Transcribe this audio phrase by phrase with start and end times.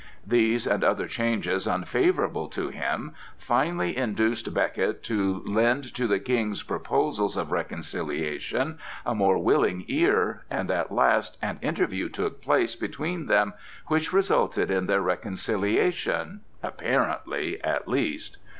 [0.25, 6.63] These and other changes unfavorable to him finally induced Becket to lend to the King's
[6.63, 13.27] proposals of reconciliation a more willing ear, and at last an interview took place between
[13.27, 13.53] them
[13.89, 18.39] which resulted in their reconciliation—apparently at least.